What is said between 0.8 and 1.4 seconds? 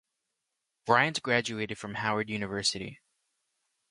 Bryant